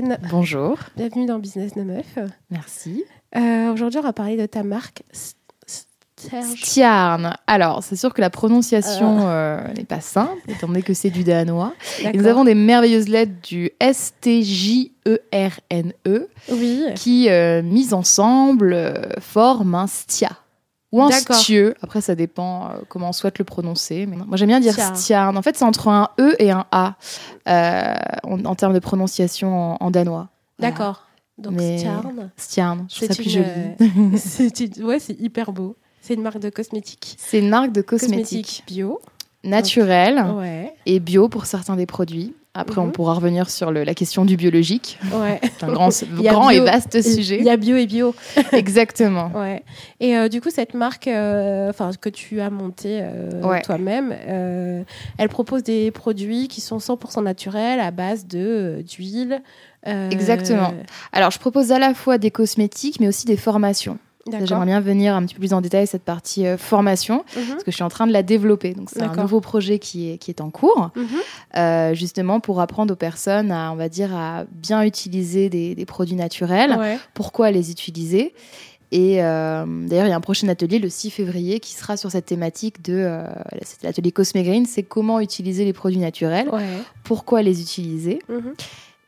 [0.00, 0.28] Bonjour Lorraine.
[0.30, 0.78] Bonjour.
[0.96, 2.18] Bienvenue dans Business de Meuf.
[2.50, 3.04] Merci.
[3.36, 5.02] Euh, Aujourd'hui, on va parler de ta marque.
[6.16, 7.34] Stiarn.
[7.46, 11.24] Alors, c'est sûr que la prononciation euh, n'est pas simple, étant donné que c'est du
[11.24, 11.72] danois.
[12.00, 14.98] Et nous avons des merveilleuses lettres du S-T-J-E-R-N-E
[16.52, 16.84] Oui.
[16.94, 20.32] qui, euh, mises ensemble, euh, forment un stia.
[20.92, 21.36] Ou un D'accord.
[21.36, 21.74] stieux.
[21.82, 24.06] Après, ça dépend euh, comment on souhaite le prononcer.
[24.06, 25.36] Mais moi, j'aime bien dire Stiarn.
[25.38, 26.96] En fait, c'est entre un E et un A
[27.48, 27.94] euh,
[28.24, 30.28] en, en termes de prononciation en, en danois.
[30.58, 30.72] Voilà.
[30.72, 31.06] D'accord.
[31.38, 32.30] Donc Mais- Stiarn.
[32.36, 33.46] Stiarn, je trouve ça plus une, joli.
[33.80, 35.76] euh, c'est une- Ouais, c'est hyper beau.
[36.02, 37.16] C'est une marque de cosmétiques.
[37.18, 39.00] C'est une marque de cosmétiques bio.
[39.44, 40.74] naturelle Ouais.
[40.86, 42.34] et bio pour certains des produits.
[42.52, 42.92] Après, on Mhm.
[42.92, 44.98] pourra revenir sur le- la question du biologique.
[45.12, 45.40] Ouais.
[45.58, 47.40] C'est un grand, Il grand et vaste Il sujet.
[47.42, 48.12] y a bio et bio.
[48.52, 49.30] Exactement.
[49.36, 49.62] Ouais.
[50.00, 53.62] Et euh, du coup, cette marque, euh, que tu as montée euh, Ouais.
[53.62, 54.12] toi-même,
[55.18, 59.42] elle propose des produits qui sont 100% naturels à base d'huile.
[59.86, 60.74] Exactement.
[61.12, 63.98] Alors, je propose à la fois des cosmétiques, mais aussi des formations.
[64.30, 67.46] J'aimerais bien venir un petit peu plus en détail cette partie euh, formation, Mhm.
[67.48, 68.74] parce que je suis en train de la développer.
[68.74, 71.06] Donc, c'est un nouveau projet qui est, qui est en cours, Mhm.
[71.56, 75.86] euh, justement pour apprendre aux personnes à, on va dire, à bien utiliser des, des
[75.86, 76.76] produits naturels.
[76.78, 76.98] Ouais.
[77.14, 78.34] pourquoi les utiliser.
[78.92, 82.10] Et euh, d'ailleurs, il y a un prochain atelier le 6 février qui sera sur
[82.10, 83.24] cette thématique de euh,
[83.84, 86.66] l'atelier Cosme Green, c'est comment utiliser les produits naturels, Ouais.
[87.04, 88.52] pourquoi les utiliser, Mhm.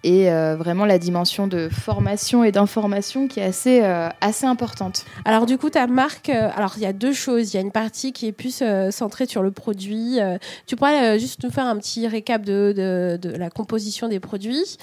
[0.05, 5.05] Et euh, vraiment la dimension de formation et d'information qui est assez euh, assez importante.
[5.25, 7.53] Alors du coup, ta marque, euh, alors il y a deux choses.
[7.53, 10.19] Il y a une partie qui est plus euh, centrée sur le produit.
[10.20, 14.08] Euh, tu pourrais euh, juste nous faire un petit récap de, de, de la composition
[14.08, 14.77] des produits,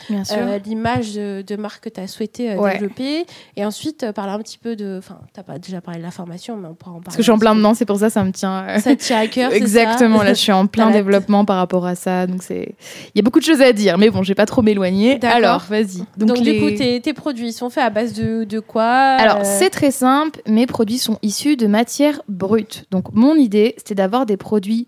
[0.66, 2.74] l'image de, de marque que tu as souhaité Ouais.
[2.74, 3.26] développer,
[3.56, 4.98] et ensuite euh, parler un petit peu de...
[4.98, 7.06] Enfin, tu pas déjà parlé de la formation, mais on pourra en parler.
[7.06, 8.80] Parce que je suis en plein dedans, c'est pour ça ça me tient.
[8.80, 11.96] Ça tient à cœur, Exactement, ça là je suis en plein développement par rapport à
[11.96, 12.76] ça, donc c'est
[13.14, 15.09] il y a beaucoup de choses à dire, mais bon, je vais pas trop m'éloigner.
[15.36, 16.04] Alors, vas-y.
[16.18, 19.38] Donc, les- du coup, tes, tes produits sont faits à base de, de quoi Alors,
[19.40, 20.42] euh, c'est très simple.
[20.48, 22.86] Mes produits sont issus de matières brutes.
[22.92, 24.88] Donc, mon idée, c'était d'avoir des produits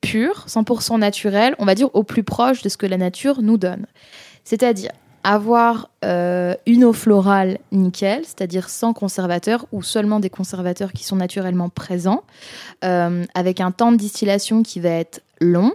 [0.00, 3.58] purs, 100% naturels, on va dire au plus proche de ce que la nature nous
[3.58, 3.86] donne.
[4.44, 4.90] C'est-à-dire
[5.22, 11.16] avoir euh, une eau florale nickel, c'est-à-dire sans conservateur ou seulement des conservateurs qui sont
[11.16, 12.22] naturellement présents,
[12.84, 15.72] euh, avec un temps de distillation qui va être long.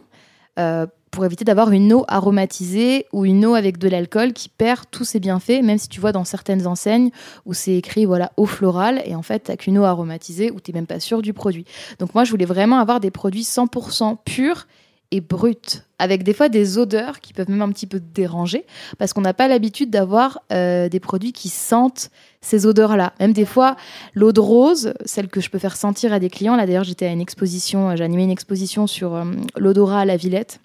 [0.57, 4.81] euh, pour éviter d'avoir une eau aromatisée ou une eau avec de l'alcool qui perd
[4.91, 7.09] tous ses bienfaits, même si tu vois dans certaines enseignes
[7.45, 10.73] où c'est écrit voilà eau florale et en fait t'as qu'une eau aromatisée où t'es
[10.73, 11.63] même pas sûr du produit.
[11.99, 14.67] Donc moi je voulais vraiment avoir des produits 100% purs
[15.11, 18.65] et bruts, avec des fois des odeurs qui peuvent même un petit peu déranger,
[18.97, 22.09] parce qu'on n'a pas l'habitude d'avoir euh, des produits qui sentent
[22.41, 23.13] ces odeurs-là.
[23.21, 23.77] Même des fois,
[24.15, 27.05] l'eau de rose, celle que je peux faire sentir à des clients, là d'ailleurs j'étais
[27.05, 29.23] à une exposition, euh, animé une exposition sur euh,
[29.55, 30.59] l'odorat à la Villette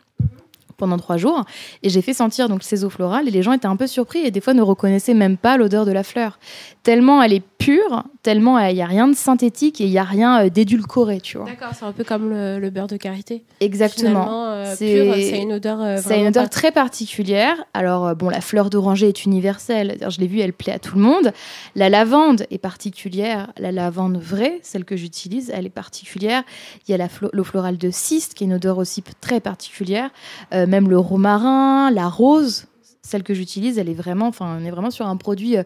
[0.81, 1.45] pendant trois jours
[1.85, 4.19] et j'ai fait sentir donc ces eaux florales et les gens étaient un peu surpris
[4.21, 6.41] et des fois ne reconnaissaient même pas l'odeur de la fleur
[6.83, 10.03] tellement elle est pure tellement il y a rien de synthétique et il y a
[10.03, 13.45] rien euh, d'édulcoré tu vois D'accord, c'est un peu comme le, le beurre de karité.
[13.61, 15.81] exactement Finalement, euh, C'est- c'est une odeur.
[15.81, 17.57] euh, vraiment une odeur pas- très particulière.
[17.75, 19.97] Alors, euh, bon, la fleur d'oranger est universelle.
[20.09, 21.33] Je l'ai vue, elle plaît à tout le monde.
[21.77, 23.53] La lavande est particulière.
[23.59, 26.43] La lavande vraie, celle que j'utilise, elle est particulière.
[26.89, 30.11] Il y a l'eau florale de cyste, qui est une odeur aussi très particulière.
[30.55, 32.67] Euh, même le romarin, la rose,
[33.03, 35.65] celle que j'utilise, elle est vraiment, on est vraiment sur un produit euh,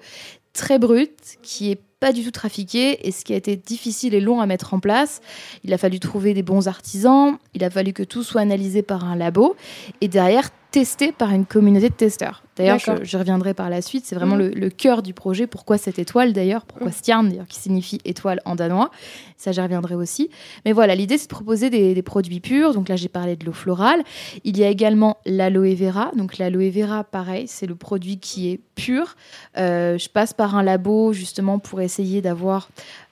[0.53, 4.20] très brut, qui est pas du tout trafiqué et ce qui a été difficile et
[4.20, 5.20] long à mettre en place.
[5.62, 9.04] Il a fallu trouver des bons artisans, il a fallu que tout soit analysé par
[9.04, 9.56] un labo
[10.00, 12.44] et derrière testé par une communauté de testeurs.
[12.56, 14.04] D'ailleurs, je, je reviendrai par la suite.
[14.06, 14.42] C'est vraiment Mhm.
[14.42, 15.47] le, le cœur du projet.
[15.47, 16.65] Pourquoi cette étoile d'ailleurs?
[16.66, 16.91] Pourquoi.
[16.92, 18.91] Stjärn d'ailleurs, qui signifie étoile en danois?
[19.37, 20.31] Ça, j'y reviendrai aussi.
[20.64, 22.72] Mais voilà, l'idée, c'est de proposer des, des produits purs.
[22.72, 24.02] Donc là, j'ai parlé de l'eau florale.
[24.44, 26.11] Il y a également l'aloe vera.
[26.17, 29.17] Donc l'aloe vera, pareil, c'est le produit qui est pur.
[29.58, 32.69] Euh, je passe par un labo justement pour essayer d'avoir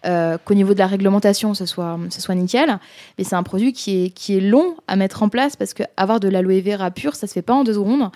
[0.07, 2.79] euh, qu'au niveau de la réglementation, ce soit, ce soit nickel.
[3.19, 5.83] Mais c'est un produit qui est, qui est long à mettre en place parce que
[5.97, 8.11] avoir de l'aloe vera pur, ça se fait pas en deux secondes.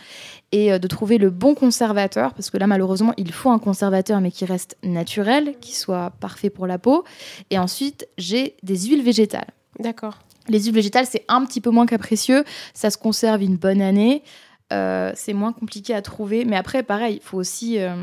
[0.52, 4.20] Et euh, de trouver le bon conservateur, parce que là, malheureusement, il faut un conservateur,
[4.20, 7.04] mais qui reste naturel, qui soit parfait pour la peau.
[7.50, 9.48] Et ensuite, j'ai des huiles végétales.
[9.78, 10.18] D'accord.
[10.48, 12.44] Les huiles végétales, c'est un petit peu moins capricieux.
[12.74, 14.22] Ça se conserve une bonne année.
[14.72, 16.44] Euh, c'est moins compliqué à trouver.
[16.44, 17.96] Mais après, pareil, il faut aussi euh,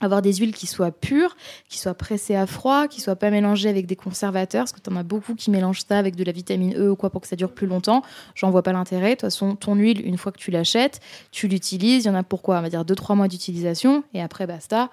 [0.00, 1.36] avoir des huiles qui soient pures,
[1.68, 4.90] qui soient pressées à froid, qui soient pas mélangées avec des conservateurs, parce que tu
[4.90, 7.28] en as beaucoup qui mélangent ça avec de la vitamine E ou quoi pour que
[7.28, 8.02] ça dure plus longtemps.
[8.34, 9.10] J'en vois pas l'intérêt.
[9.10, 11.00] De toute façon, ton huile, une fois que tu l'achètes,
[11.30, 12.04] tu l'utilises.
[12.04, 14.90] Il y en a pourquoi On va dire 2-3 mois d'utilisation et après, basta.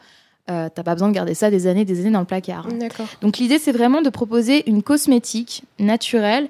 [0.50, 2.68] Euh, T'as pas besoin de garder ça des années, des années dans le placard.
[3.22, 6.50] Donc l'idée, c'est vraiment de proposer une cosmétique naturelle,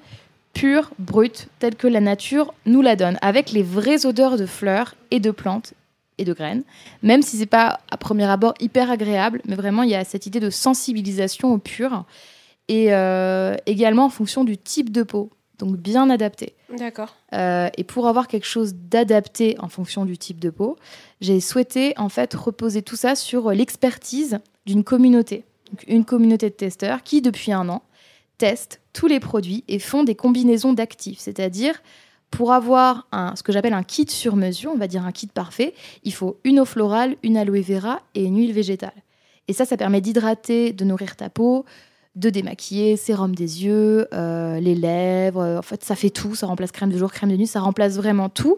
[0.52, 4.94] pure, brute, telle que la nature nous la donne, avec les vraies odeurs de fleurs
[5.10, 5.72] et de plantes
[6.18, 6.64] et de graines,
[7.02, 10.26] même si c'est pas à premier abord hyper agréable, mais vraiment il y a cette
[10.26, 12.04] idée de sensibilisation au pur.
[12.68, 16.54] Et euh, également en fonction du type de peau, donc bien adapté.
[16.76, 17.14] D'accord.
[17.32, 20.76] Euh, et pour avoir quelque chose d'adapté en fonction du type de peau,
[21.20, 26.54] j'ai souhaité en fait reposer tout ça sur l'expertise d'une communauté, donc une communauté de
[26.54, 27.82] testeurs qui depuis un an
[28.38, 31.80] testent tous les produits et font des combinaisons d'actifs, c'est-à-dire
[32.30, 35.28] pour avoir un, ce que j'appelle un kit sur mesure, on va dire un kit
[35.28, 35.74] parfait,
[36.04, 38.92] il faut une eau florale, une aloe vera et une huile végétale.
[39.48, 41.64] Et ça, ça permet d'hydrater, de nourrir ta peau,
[42.16, 45.40] de démaquiller, sérum des yeux, euh, les lèvres.
[45.40, 46.34] euh, En fait, ça fait tout.
[46.34, 47.46] Ça remplace crème de jour, crème de nuit.
[47.46, 48.56] Ça remplace vraiment tout.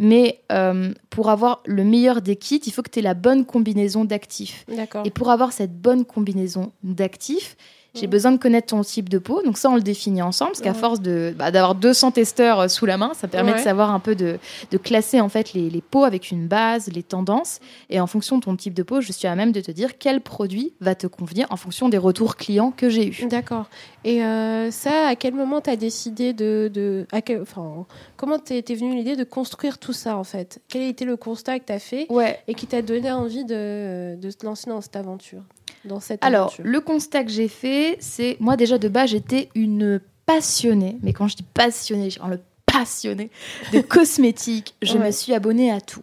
[0.00, 3.44] Mais euh, pour avoir le meilleur des kits, il faut que tu aies la bonne
[3.46, 4.64] combinaison d'actifs.
[5.06, 7.56] Et pour avoir cette bonne combinaison d'actifs,
[7.98, 9.42] j'ai besoin de connaître ton type de peau.
[9.42, 12.68] Donc ça, on le définit ensemble, parce qu'à force de bah, d'avoir 200 testeurs euh,
[12.68, 14.38] sous la main, ça permet de savoir un peu de,
[14.70, 17.60] de classer en fait les, les peaux avec une base, les tendances.
[17.90, 19.98] Et en fonction de ton type de peau, je suis à même de te dire
[19.98, 23.26] quel produit va te convenir en fonction des retours clients que j'ai eus.
[23.28, 23.66] D'accord.
[24.04, 26.70] Et euh, ça, à quel moment tu as décidé de.
[26.72, 30.60] de à quel- enfin, comment t'es t'es venue l'idée de construire tout ça, en fait?
[30.68, 32.38] Quel a été le constat que tu as fait Ouais.
[32.48, 35.42] et qui t'a donné envie de, de te lancer dans cette aventure?
[35.86, 39.48] Dans cette Alors, aventure le constat que j'ai fait, c'est moi déjà de base, j'étais
[39.54, 43.30] une passionnée, mais quand je dis passionnée, genre le passionnée
[43.72, 45.06] de cosmétiques, je Ouais.
[45.06, 46.02] me suis abonnée à tout.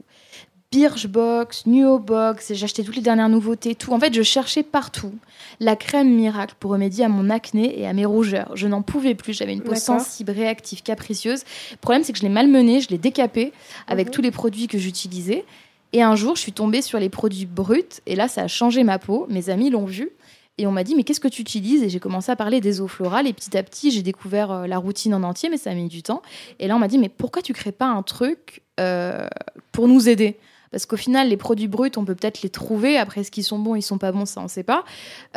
[0.72, 3.94] Birchbox, Nuobox, j'ai acheté toutes les dernières nouveautés, tout.
[3.94, 5.14] En fait, je cherchais partout
[5.60, 8.52] la crème miracle pour remédier à mon acné et à mes rougeurs.
[8.56, 11.44] Je n'en pouvais plus, j'avais une peau sensible, réactive, capricieuse.
[11.72, 13.54] Le problème, c'est que je l'ai malmenée, je l'ai décapée
[13.88, 14.14] avec Mhm.
[14.14, 15.46] tous les produits que j'utilisais.
[15.94, 18.84] Et un jour, je suis tombée sur les produits bruts et là, ça a changé
[18.84, 19.28] ma peau.
[19.30, 20.10] Mes amis l'ont vu
[20.58, 21.84] et on m'a dit mais qu'est-ce que tu utilises?
[21.84, 24.68] Et j'ai commencé à parler des eaux florales et petit à petit, j'ai découvert euh,
[24.68, 26.24] la routine en entier, mais ça a mis du temps.
[26.60, 29.28] Et là, on m'a dit mais pourquoi tu crées pas un truc euh,
[29.72, 30.38] pour nous aider?
[30.74, 32.98] Parce qu'au final, les produits bruts, on peut peut-être les trouver.
[32.98, 34.84] Après, est-ce qu'ils sont bons, ils sont pas bons, ça, on sait pas.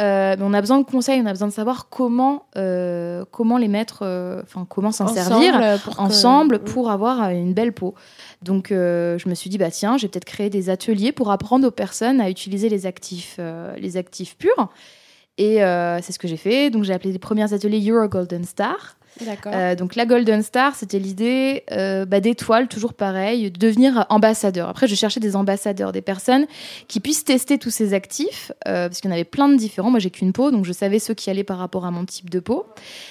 [0.01, 3.57] Euh, mais on a besoin de conseils, on a besoin de savoir comment, euh, comment
[3.59, 5.55] les mettre, euh, enfin, comment s'en servir
[6.01, 7.95] Ensemble, pour que- pour avoir une belle peau.
[8.43, 11.71] Donc je me suis dit bah tiens, j'ai peut-être créé des ateliers pour apprendre aux
[11.71, 13.39] personnes à utiliser les actifs
[13.79, 14.69] les actifs purs.
[15.39, 16.71] Et euh, c'est ce que j'ai fait.
[16.71, 18.97] Donc j'ai appelé les premiers ateliers Euro Golden Star.
[19.47, 24.69] Euh, donc la Golden Star, c'était l'idée euh, bah, d'étoiles, toujours pareil, de devenir ambassadeur.
[24.69, 26.47] Après, je cherchais des ambassadeurs, des personnes
[26.89, 29.91] qui puissent tester tous ces actifs, euh, parce qu'il y en avait plein de différents.
[29.91, 32.31] Moi, j'ai qu'une peau, donc je savais ceux qui allaient par rapport à mon type
[32.31, 32.67] de peau.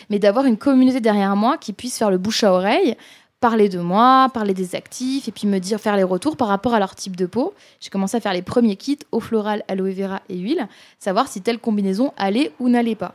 [0.10, 2.96] Mais d'avoir une communauté derrière moi qui puisse faire le bouche à oreille,
[3.40, 6.74] parler de moi, parler des actifs, et puis me dire, faire les retours par rapport
[6.74, 7.54] à leur type de peau.
[7.80, 10.68] J'ai commencé à faire les premiers kits, eau florale, aloe vera et huile,
[11.00, 13.13] savoir si telle combinaison allait ou n'allait pas.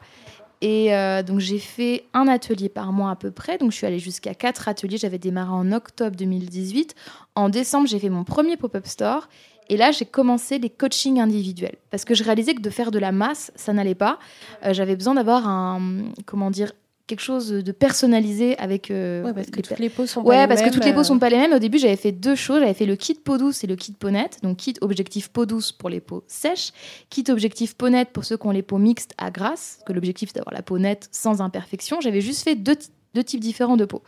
[0.61, 3.59] Et euh, donc j'ai fait un atelier par mois à peu près.
[3.59, 4.99] Donc je suis allée jusqu'à quatre ateliers.
[4.99, 6.95] J'avais démarré en octobre 2018.
[7.35, 9.29] En décembre, j'ai fait mon premier pop-up store.
[9.71, 11.77] Et là, j'ai commencé les coachings individuels.
[11.91, 14.19] Parce que je réalisais que de faire de la masse, ça n'allait pas.
[14.65, 15.81] Euh, J'avais besoin d'avoir un,
[16.27, 16.73] comment dire,
[17.11, 20.29] quelque chose de personnalisé avec euh, ouais, parce que les toutes les peaux sont pas
[20.29, 21.53] Ouais, les parce que mêmes, toutes les peaux sont pas les mêmes.
[21.53, 22.61] Au début, j'avais fait deux choses.
[22.61, 24.39] J'avais fait le kit peau douce et le kit peau nette.
[24.43, 26.73] Donc, kit objectif peau douce pour les peaux sèches,
[27.11, 29.93] kit objectif peau nette pour ceux qui ont les peaux mixtes à grasse, parce que
[29.93, 32.01] l'objectif c'est d'avoir la peau nette sans imperfection.
[32.01, 32.77] J'avais juste fait deux,
[33.15, 34.03] deux types différents de peau.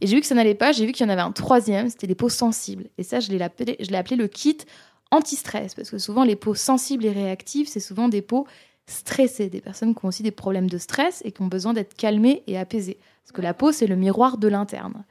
[0.00, 0.70] Et j'ai vu que ça n'allait pas.
[0.70, 2.84] J'ai vu qu'il y en avait un troisième, c'était les peaux sensibles.
[2.98, 4.58] Et ça, je l'ai appelé, je l'ai appelé le kit
[5.10, 8.46] anti-stress, parce que souvent les peaux sensibles et réactives, c'est souvent des peaux
[8.88, 11.94] stressées, des personnes qui ont aussi des problèmes de stress et qui ont besoin d'être
[11.94, 12.98] calmées et apaisées.
[13.22, 15.04] Parce que la peau, c'est le miroir de l'interne.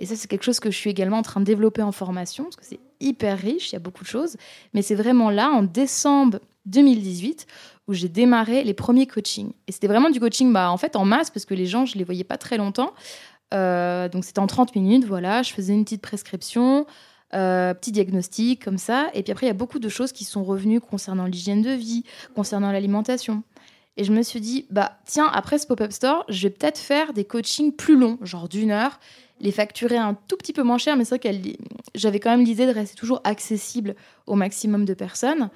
[0.00, 2.44] Et ça, c'est quelque chose que je suis également en train de développer en formation,
[2.44, 4.36] parce que c'est hyper riche, il y a beaucoup de choses.
[4.74, 7.46] Mais c'est vraiment là, en décembre 2018,
[7.86, 9.52] où j'ai démarré les premiers coachings.
[9.66, 11.96] Et c'était vraiment du coaching bah, en fait en masse, parce que les gens, je
[11.96, 12.92] les voyais pas très longtemps.
[13.52, 16.86] Euh, donc c'était en 30 minutes, voilà, je faisais une petite prescription,
[17.34, 19.08] euh, petit diagnostic comme ça.
[19.14, 21.70] Et puis après, il y a beaucoup de choses qui sont revenues concernant l'hygiène de
[21.70, 23.42] vie, concernant l'alimentation.
[23.96, 27.12] Et je me suis dit, bah tiens, après ce pop-up store, je vais peut-être faire
[27.12, 28.98] des coachings plus longs, genre d'une heure,
[29.40, 31.48] les facturer un tout petit peu moins cher, mais c'est vrai que
[31.94, 33.94] j'avais quand même l'idée de rester toujours accessible
[34.26, 35.48] au maximum de personnes.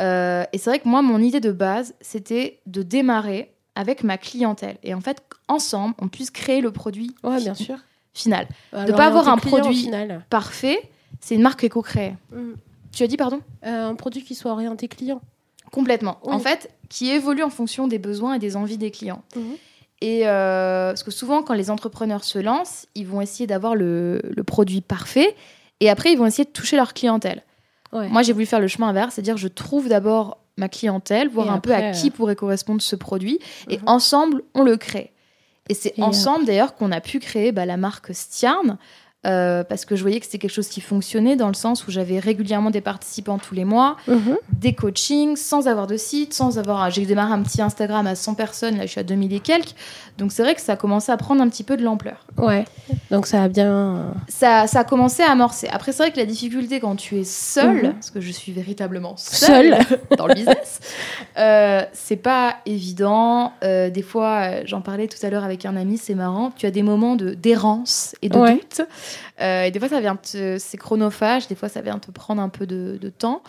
[0.00, 4.16] Euh, et c'est vrai que moi, mon idée de base, c'était de démarrer avec ma
[4.18, 4.76] clientèle.
[4.82, 7.76] Et en fait, ensemble, on puisse créer le produit Ouais, bien sûr.
[8.14, 8.48] final.
[8.72, 10.24] Alors, pas avoir un produit- final.
[10.30, 10.78] Parfait,
[11.26, 12.14] c'est une marque éco-créée.
[12.32, 12.52] Mm.
[12.92, 15.20] Tu as dit pardon Euh, un produit qui soit orienté client.
[15.72, 16.18] Complètement.
[16.24, 16.32] Oui.
[16.32, 19.22] En fait, qui évolue en fonction des besoins et des envies des clients.
[19.34, 19.56] Mhm.
[20.02, 24.20] Et euh, parce que souvent, quand les entrepreneurs se lancent, ils vont essayer d'avoir le,
[24.24, 25.34] le produit parfait
[25.80, 27.42] et après, ils vont essayer de toucher leur clientèle.
[27.92, 28.08] Ouais.
[28.08, 31.50] Moi, j'ai voulu faire le chemin inverse, c'est-à-dire je trouve d'abord ma clientèle, voir Et
[31.50, 33.82] un peu à qui euh, pourrait correspondre ce produit et Mhm.
[33.86, 35.12] ensemble, on le crée.
[35.68, 38.78] Et c'est ensemble d'ailleurs qu'on a pu créer bah, la marque Stiarn.
[39.26, 41.90] Euh, parce que je voyais que c'était quelque chose qui fonctionnait dans le sens où
[41.90, 44.36] j'avais régulièrement des participants tous les mois, Mhm.
[44.52, 46.90] des coachings sans avoir de site, sans avoir.
[46.90, 49.74] J'ai démarré un petit Instagram à 100 personnes, là je suis à 2000 et quelques.
[50.18, 52.24] Donc c'est vrai que ça a commencé à prendre un petit peu de l'ampleur.
[52.38, 52.64] Ouais.
[53.10, 54.14] Donc ça a bien.
[54.28, 55.68] Ça, ça a commencé à amorcer.
[55.70, 57.92] Après, c'est vrai que la difficulté quand tu es seul, Mhm.
[57.94, 59.76] parce que je suis véritablement seule
[60.16, 60.80] dans le business,
[61.38, 63.52] euh, c'est pas évident.
[63.64, 66.50] Euh, des fois, euh, j'en parlais tout à l'heure avec un ami, c'est marrant.
[66.56, 68.54] Tu as des moments de d'errance et de Ouais.
[68.54, 68.86] doute.
[69.40, 71.48] Euh, et des fois, ça vient te, c'est chronophage.
[71.48, 73.42] Des fois, ça vient te prendre un peu de, de temps.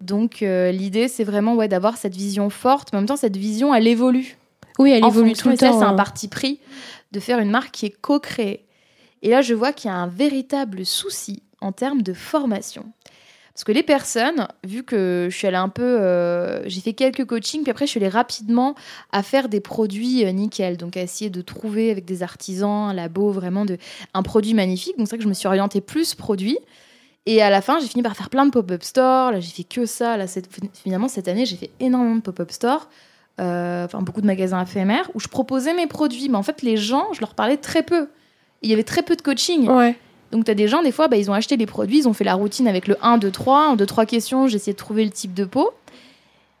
[0.00, 2.92] Donc, euh, l'idée, c'est vraiment ouais, d'avoir cette vision forte.
[2.92, 4.36] Mais en même temps, cette vision, elle évolue.
[4.78, 5.78] Oui, elle en évolue fonction, tout le et ça, temps.
[5.78, 5.94] c'est un hein.
[5.94, 6.60] parti pris
[7.12, 8.64] de faire une marque qui est co-créée.
[9.22, 12.86] Et là, je vois qu'il y a un véritable souci en termes de formation.
[13.54, 15.82] Parce que les personnes, vu que je suis allée un peu.
[15.82, 18.74] euh, j'ai fait quelques coachings, puis après, je suis allée rapidement
[19.12, 20.78] à faire des produits euh, nickel.
[20.78, 23.76] Donc, à essayer de trouver avec des artisans, un labo, vraiment de,
[24.14, 24.96] un produit magnifique.
[24.96, 26.58] Donc, c'est vrai que je me suis orientée plus produit.
[27.26, 29.32] Et à la fin, j'ai fini par faire plein de pop-up stores.
[29.32, 30.16] Là, j'ai fait que ça.
[30.16, 30.24] Là,
[30.72, 32.88] finalement, cette année, j'ai fait énormément de pop-up stores.
[33.40, 36.28] Euh, enfin, beaucoup de magasins éphémères où je proposais mes produits.
[36.28, 38.08] Mais en fait, les gens, je leur parlais très peu.
[38.62, 39.68] Il y avait très peu de coaching.
[39.68, 39.96] Ouais.
[40.32, 42.12] Donc, tu as des gens, des fois, bah, ils ont acheté les produits, ils ont
[42.14, 43.68] fait la routine avec le 1, 2, 3.
[43.68, 45.70] En 2, 3 questions, j'ai essayé de trouver le type de peau.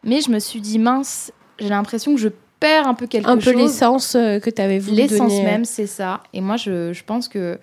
[0.04, 2.28] Mais je me suis dit, mince, j'ai l'impression que je
[2.60, 3.54] perds un peu quelque Un peu chose.
[3.56, 5.42] l'essence euh, que tu avais voulu L'essence donner.
[5.42, 6.20] même, c'est ça.
[6.32, 7.58] Et moi, je, je pense que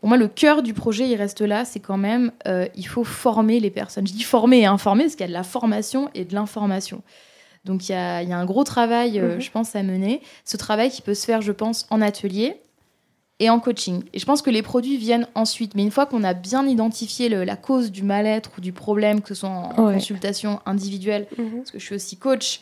[0.00, 1.64] pour moi, le cœur du projet, il reste là.
[1.64, 4.06] C'est quand même, euh, il faut former les personnes.
[4.06, 7.00] Je dis former et informer parce qu'il y a de la formation et de l'information.
[7.64, 9.40] Donc, il y a, il y a un gros travail, euh, Mhm.
[9.40, 10.20] je pense, à mener.
[10.44, 12.56] Ce travail qui peut se faire, je pense, en atelier
[13.40, 14.02] et en coaching.
[14.12, 15.74] Et je pense que les produits viennent ensuite.
[15.74, 19.20] Mais une fois qu'on a bien identifié le- la cause du mal-être ou du problème,
[19.22, 19.94] que ce soit en Ouais.
[19.94, 21.58] consultation individuelle, Mhm.
[21.58, 22.60] parce que je suis aussi coach,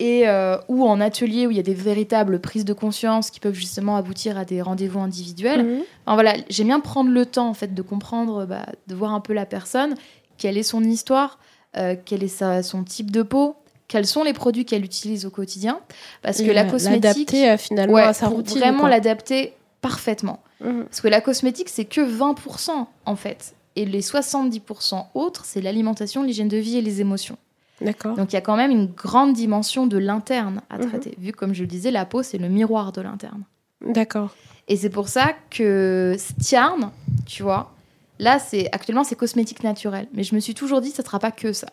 [0.00, 3.40] et euh, ou en atelier où il y a des véritables prises de conscience qui
[3.40, 5.82] peuvent justement aboutir à des rendez-vous individuels.
[6.06, 9.20] Enfin, voilà, j'aime bien prendre le temps en fait de comprendre, bah, de voir un
[9.20, 9.94] peu la personne,
[10.36, 11.38] quelle est son histoire,
[11.76, 13.56] euh, quel est sa- son type de peau,
[13.88, 15.80] quels sont les produits qu'elle utilise au quotidien,
[16.22, 18.58] parce que Et la la- cosmétique, L'adapter euh, finalement ouais, à sa routine.
[18.58, 20.42] vraiment l'adapter parfaitement.
[20.60, 20.84] Mhm.
[20.84, 23.54] Parce que la cosmétique, c'est que 20% en fait.
[23.76, 27.38] Et les 70% autres, c'est l'alimentation, l'hygiène de vie et les émotions.
[27.80, 28.16] D'accord.
[28.16, 30.88] Donc il y a quand même une grande dimension de l'interne à Mhm.
[30.88, 31.14] traiter.
[31.18, 33.44] Vu comme je le disais, la peau, c'est le miroir de l'interne.
[33.86, 34.34] D'accord.
[34.66, 36.90] Et c'est pour ça que Stiarn,
[37.24, 37.72] tu vois,
[38.18, 40.08] là, c'est actuellement, c'est cosmétique naturelle.
[40.12, 41.68] Mais je me suis toujours dit, ça ne sera pas que ça.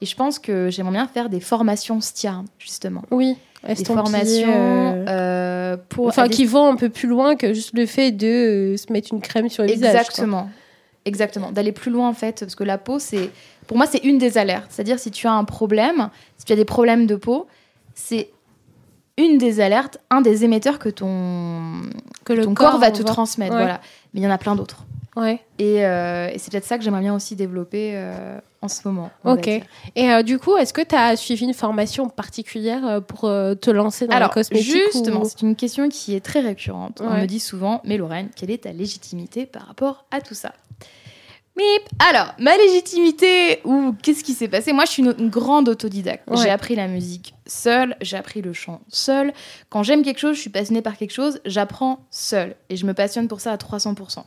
[0.00, 3.02] Et je pense que j'aimerais bien faire des formations Stiarn, justement.
[3.10, 3.36] Oui.
[3.66, 6.08] Des formations euh, euh, pour...
[6.08, 8.92] Enfin, des- qui vont un peu plus loin que juste le fait de euh, se
[8.92, 9.92] mettre une crème sur le visage.
[9.92, 10.00] quoi.
[10.00, 10.50] Exactement.
[11.04, 11.52] Exactement.
[11.52, 12.40] D'aller plus loin, en fait.
[12.40, 13.30] Parce que la peau, c'est.
[13.66, 14.66] Pour moi, c'est une des alertes.
[14.70, 17.46] C'est-à-dire, si tu as un problème, si tu as des problèmes de peau,
[17.94, 18.30] c'est
[19.18, 21.82] une des alertes, un des émetteurs que ton,
[22.24, 23.52] Que le ton corps, va te transmettre.
[23.52, 23.58] Ouais.
[23.62, 23.80] Voilà.
[24.14, 24.84] Mais il y en a plein d'autres.
[25.14, 25.40] Ouais.
[25.58, 29.10] Et, euh, et c'est peut-être ça que j'aimerais bien aussi développer euh, en ce moment.
[29.24, 29.46] Ok.
[29.46, 29.62] Et
[30.10, 34.16] euh, du coup, est-ce que tu as suivi une formation particulière pour te lancer dans
[34.16, 37.00] Alors, la cosmétique justement, ou- c'est une question qui est très récurrente.
[37.04, 40.52] On me dit souvent, mais Lorraine, quelle est ta légitimité par rapport à tout ça?
[41.54, 44.72] Mip Alors, ma légitimité, ou qu'est-ce qui s'est passé?
[44.72, 46.26] Moi, je suis une, une grande autodidacte.
[46.30, 46.38] Ouais.
[46.38, 49.32] J'ai appris la musique seule, j'ai appris le chant seule.
[49.68, 52.56] Quand j'aime quelque chose, je suis passionnée par quelque chose, j'apprends seule.
[52.70, 54.24] Et je me passionne pour ça à 300%.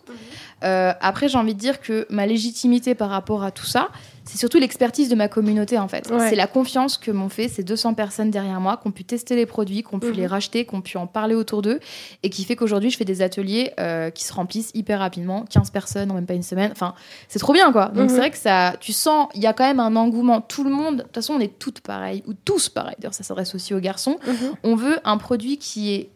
[0.64, 3.90] Euh, après, j'ai envie de dire que ma légitimité par rapport à tout ça,
[4.24, 6.10] c'est surtout l'expertise de ma communauté en fait.
[6.10, 6.30] Ouais.
[6.30, 9.36] C'est la confiance que m'ont fait ces 200 personnes derrière moi, qui ont pu tester
[9.36, 10.14] les produits, qui ont pu Mhm.
[10.16, 11.80] les racheter, qui ont pu en parler autour d'eux,
[12.24, 15.70] et qui fait qu'aujourd'hui je fais des ateliers euh, qui se remplissent hyper rapidement, 15
[15.70, 16.72] personnes en même pas une semaine.
[16.72, 16.96] Enfin,
[17.28, 17.90] c'est trop bien quoi.
[17.90, 18.10] Donc Mhm.
[18.10, 20.42] c'est vrai que ça, tu sens, il y a quand même un engouement.
[20.42, 22.96] Tout le monde, de toute façon, on est toutes pareilles, ou tous pareils.
[22.98, 24.18] D'ailleurs, ça s'adresse aussi aux garçons.
[24.28, 24.56] Mhm.
[24.64, 26.10] On veut un produit qui est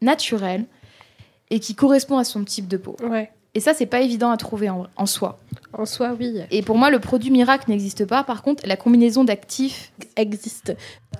[0.00, 0.64] naturel
[1.50, 2.96] et qui correspond à son type de peau.
[3.02, 3.30] Ouais.
[3.54, 5.40] Et ça, c'est pas évident à trouver en, en soi.
[5.72, 8.22] En soi, oui, Et pour moi, le produit miracle n'existe pas.
[8.22, 10.76] Par contre, la combinaison d'actifs, existe.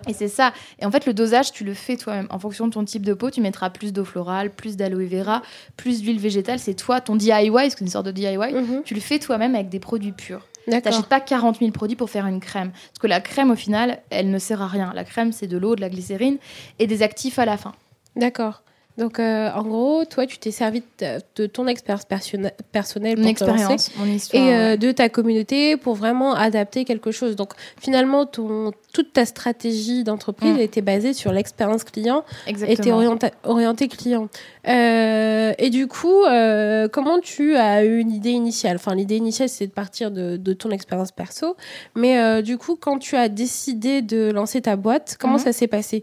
[0.07, 0.53] et c'est ça.
[0.79, 2.27] Et en fait, le dosage, tu le fais toi-même.
[2.31, 5.43] En fonction de ton type de peau, tu mettras plus d'eau florale, plus d'aloe vera,
[5.77, 6.59] plus d'huile végétale.
[6.59, 8.37] C'est toi, ton DIY, c'est une sorte de DIY.
[8.37, 8.83] Mhm.
[8.85, 10.47] Tu le fais toi-même avec des produits purs.
[10.71, 12.71] T'achètes pas 40 000 produits pour faire une crème.
[12.71, 14.93] Parce que la crème, au final, elle ne sert à rien.
[14.95, 16.39] La crème, c'est de l'eau, de la glycérine
[16.79, 17.73] et des actifs à la fin.
[18.17, 18.63] D'accord.
[18.99, 22.37] Donc, euh, en gros, toi, tu t'es servi de, de ton expérience perso-
[22.73, 24.43] personnelle Mon expérience, mon histoire.
[24.43, 24.77] et euh, ouais.
[24.77, 27.37] de ta communauté pour vraiment adapter quelque chose.
[27.37, 30.61] Donc, finalement, ton, toute ta stratégie d'entreprise Mm.
[30.61, 32.73] était basée sur l'expérience client Exactement.
[32.83, 34.29] était orientée orienté client.
[34.67, 38.77] Euh, et du coup, euh, comment tu as eu une idée initiale?
[38.77, 41.57] Enfin, l'idée initiale, c'est de partir de, de ton expérience perso.
[41.95, 45.39] Mais euh, du coup, quand tu as décidé de lancer ta boîte, comment Mhm.
[45.39, 46.03] ça s'est passé?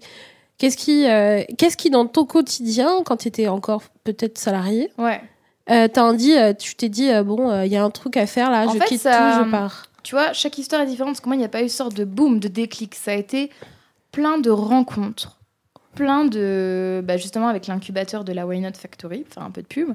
[0.57, 5.21] Qu'est-ce qui, euh, qu'est-ce qui, dans ton quotidien, quand tu étais encore peut-être salarié, Ouais.
[5.69, 8.49] euh, t'as dit, euh, tu t'es dit, bon, il y a un truc à faire
[8.51, 9.87] là, En je fait, quitte ça- tout, je pars.
[10.03, 11.93] Tu vois, chaque histoire est différente parce que moi, il n'y a pas eu sorte
[11.95, 12.95] de boom, de déclic.
[12.95, 13.49] Ça a été
[14.11, 15.39] plein de rencontres,
[15.95, 17.01] plein de.
[17.03, 19.89] Bah, justement, avec l'incubateur de la Why Not Factory, enfin un peu de pub,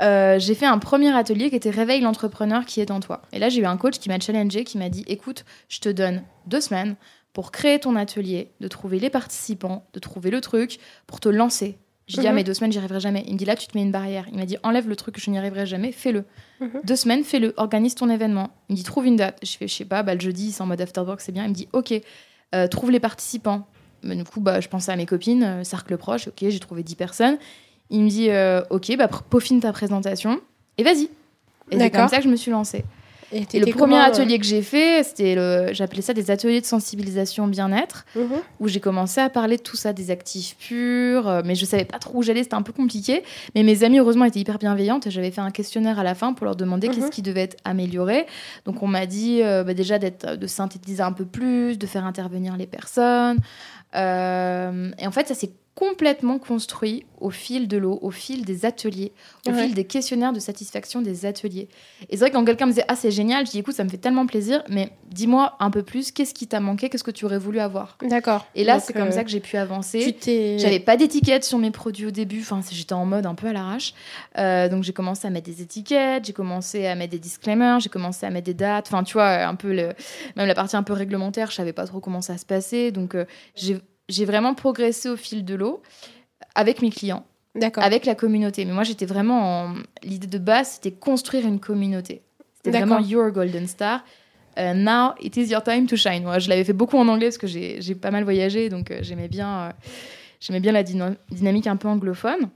[0.00, 3.20] j'ai fait un premier atelier qui était Réveille l'entrepreneur qui est en toi.
[3.32, 5.88] Et là, j'ai eu un coach qui m'a challengé, qui m'a dit écoute, je te
[5.90, 6.96] donne deux semaines
[7.32, 11.78] pour créer ton atelier, de trouver les participants, de trouver le truc, pour te lancer.
[12.08, 12.36] J'ai dit, ah, Mhm.
[12.36, 13.22] mais deux semaines, j'y arriverai jamais.
[13.28, 14.26] Il me dit, là, tu te mets une barrière.
[14.32, 16.24] Il m'a dit, enlève le truc, je n'y arriverai jamais, fais-le.
[16.60, 16.80] Mhm.
[16.82, 18.50] Deux semaines, fais-le, organise ton événement.
[18.68, 19.38] Il me dit, trouve une date.
[19.44, 21.44] Je fais, je sais pas, bah, le jeudi, c'est en mode afterwork, c'est bien.
[21.44, 21.94] Il me dit, ok,
[22.54, 23.68] euh, trouve les participants.
[24.02, 26.96] Du coup, bah, je pensais à mes copines, euh, cercle proche, ok, j'ai trouvé 10
[26.96, 27.38] personnes.
[27.90, 30.40] Il me dit, euh, ok, bah, peaufine ta présentation
[30.78, 31.10] et vas-y.
[31.70, 32.84] Et c'est comme ça que je me suis lancée.
[33.32, 36.30] Et, Et le premier comment, euh, atelier que j'ai fait, c'était le, j'appelais ça des
[36.30, 38.40] ateliers de sensibilisation bien-être mhm.
[38.58, 41.84] où j'ai commencé à parler de tout ça, des actifs purs, euh, mais je savais
[41.84, 43.22] pas trop où j'allais, c'était un peu compliqué.
[43.54, 45.06] Mais mes amies, heureusement, étaient hyper bienveillantes.
[45.06, 46.94] et J'avais fait un questionnaire à la fin pour leur demander Mhm.
[46.94, 48.26] qu'est-ce qui devait être amélioré.
[48.64, 52.04] Donc on m'a dit euh, bah, déjà d'être, de synthétiser un peu plus, de faire
[52.04, 53.38] intervenir les personnes.
[53.96, 58.64] Euh, et en fait, ça s'est complètement construit au fil de l'eau, au fil des
[58.64, 59.12] ateliers,
[59.46, 59.66] au Ouais.
[59.66, 61.68] fil des questionnaires de satisfaction des ateliers.
[62.08, 63.84] Et c'est vrai que quand quelqu'un me disait ah c'est génial, je dis écoute ça
[63.84, 67.10] me fait tellement plaisir, mais dis-moi un peu plus, qu'est-ce qui t'a manqué, qu'est-ce que
[67.10, 67.96] tu aurais voulu avoir?
[68.02, 68.46] D'accord.
[68.54, 70.16] Et là c'est comme euh, ça que j'ai pu avancer.
[70.58, 73.52] J'avais pas d'étiquette sur mes produits au début, enfin j'étais en mode un peu à
[73.52, 73.94] l'arrache.
[74.38, 77.90] Euh, donc j'ai commencé à mettre des étiquettes, j'ai commencé à mettre des disclaimers, j'ai
[77.90, 79.92] commencé à mettre des dates, enfin tu vois, un peu le,
[80.36, 82.90] même la partie un peu réglementaire, je savais pas trop comment ça se passait.
[82.92, 83.24] Donc euh,
[83.54, 83.78] j'ai
[84.10, 85.82] j'ai vraiment progressé au fil de l'eau
[86.54, 87.24] avec mes clients,
[87.76, 88.64] avec la communauté.
[88.64, 89.74] Mais moi j'étais vraiment en...
[90.02, 92.22] L'idée de base c'était construire une communauté.
[92.56, 94.04] C'était vraiment your golden star.
[94.58, 96.24] Euh, now it is your time to shine.
[96.24, 98.98] Moi, je l'avais fait beaucoup en anglais parce que j'ai pas mal voyagé, donc euh,
[99.00, 99.70] j'aimais bien, euh,
[100.40, 102.50] j'aimais bien la dyna- dynamique un peu anglophone.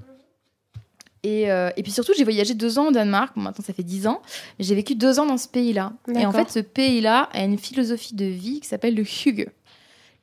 [1.22, 3.32] Et, euh, et puis surtout, j'ai voyagé deux ans au Danemark.
[3.34, 4.20] Bon, maintenant, ça fait dix ans.
[4.58, 5.92] J'ai vécu deux ans dans ce pays-là.
[6.14, 9.46] Et en fait, ce pays-là a une philosophie de vie qui s'appelle le Hygge.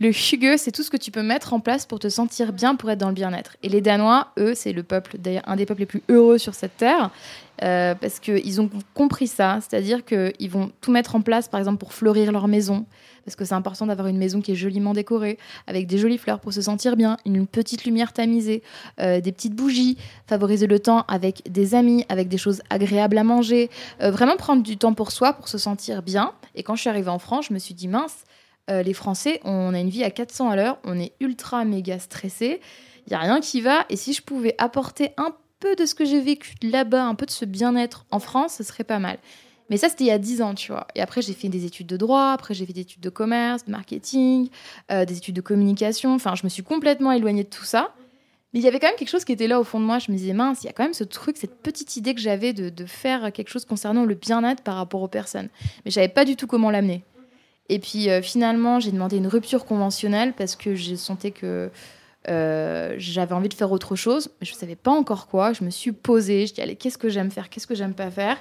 [0.02, 2.76] Le Hygge, c'est tout ce que tu peux mettre en place pour te sentir bien,
[2.76, 3.56] pour être dans le bien-être.
[3.62, 6.56] Et les Danois, eux, c'est le peuple, d'ailleurs, un des peuples les plus heureux sur
[6.56, 7.12] cette terre,
[7.62, 9.60] euh, parce qu'ils ont compris ça.
[9.62, 12.88] C'est-à-dire qu'ils vont tout mettre en place, par exemple, pour fleurir leur maison,
[13.26, 15.38] parce que c'est important d'avoir une maison qui est joliment décorée,
[15.68, 18.64] avec des jolies fleurs pour se sentir bien, une petite lumière tamisée,
[19.00, 23.24] euh, des petites bougies, favoriser le temps avec des amis, avec des choses agréables à
[23.24, 23.70] manger,
[24.02, 26.34] euh, vraiment prendre du temps pour soi, pour se sentir bien.
[26.56, 28.24] Et quand je suis arrivée en France, je me suis dit, mince,
[28.70, 32.00] euh, les Français, on a une vie à 400 à l'heure, on est ultra méga
[32.00, 32.62] stressé,
[33.08, 35.96] il n'y a rien qui va, et si je pouvais apporter un peu de ce
[35.96, 39.18] que j'ai vécu là-bas, un peu de ce bien-être en France, ce serait pas mal.
[39.70, 40.86] Mais ça, c'était il y a 10 ans, tu vois.
[40.96, 43.64] Et après, j'ai fait des études de droit, après, j'ai fait des études de commerce,
[43.64, 44.50] de marketing,
[44.92, 46.14] euh, des études de communication.
[46.14, 47.94] Enfin, je me suis complètement éloignée de tout ça.
[48.54, 49.98] Mais il y avait quand même quelque chose qui était là au fond de moi.
[49.98, 52.20] Je me disais, mince, il y a quand même ce truc, cette petite idée que
[52.20, 55.48] j'avais de, de faire quelque chose concernant le bien-être par rapport aux personnes.
[55.86, 57.06] Mais je savais pas du tout comment l'amener.
[57.72, 61.72] Et puis euh, finalement, j'ai demandé une rupture conventionnelle parce que j'ai senti que
[62.30, 65.54] euh, j'avais envie de faire autre chose, mais je ne savais pas encore quoi.
[65.54, 68.12] Je me suis posée, je dis allez, qu'est-ce que j'aime faire, qu'est-ce que j'aime pas
[68.12, 68.38] faire?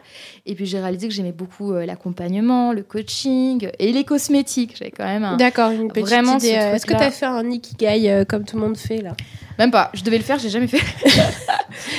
[0.47, 4.77] Et puis j'ai réalisé que j'aimais beaucoup euh, l'accompagnement, le coaching et les cosmétiques.
[4.79, 5.37] J'avais quand même un...
[5.39, 6.55] D'accord, une petite Vraiment, idée.
[6.55, 9.13] euh, Est-ce que tu as fait un ikigai euh, comme tout le monde fait là?
[9.59, 10.81] Même pas, je devais le faire, j'ai jamais fait.